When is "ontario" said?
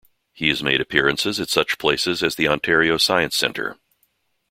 2.47-2.97